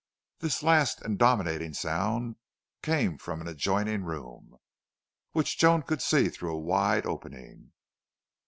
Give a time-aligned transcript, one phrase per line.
[0.39, 2.37] This last and dominating sound
[2.81, 4.57] came from an adjoining room,
[5.33, 7.71] which Joan could see through a wide opening.